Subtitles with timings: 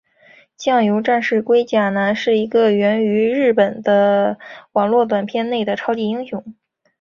[0.57, 4.39] 酱油战士龟甲男是一个源于日本的
[4.71, 6.55] 网络短片内的超级英雄。